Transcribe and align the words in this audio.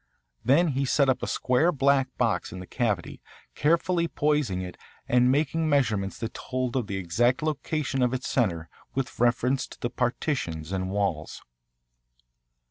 Then 0.43 0.69
he 0.69 0.83
set 0.83 1.09
up 1.09 1.21
a 1.21 1.27
square 1.27 1.71
black 1.71 2.07
box 2.17 2.51
in 2.51 2.59
the 2.59 2.65
cavity, 2.65 3.21
carefully 3.53 4.07
poising 4.07 4.59
it 4.63 4.75
and 5.07 5.31
making 5.31 5.69
measurements 5.69 6.17
that 6.17 6.33
told 6.33 6.75
of 6.75 6.87
the 6.87 6.97
exact 6.97 7.43
location 7.43 8.01
of 8.01 8.11
its 8.11 8.27
centre 8.27 8.67
with 8.95 9.19
reference 9.19 9.67
to 9.67 9.79
the 9.79 9.91
partitions 9.91 10.71
and 10.71 10.89
walls. 10.89 11.43